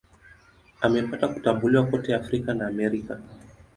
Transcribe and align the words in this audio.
Amepata 0.81 1.27
kutambuliwa 1.27 1.85
kote 1.85 2.15
Afrika 2.15 2.53
na 2.53 2.67
Amerika. 2.67 3.19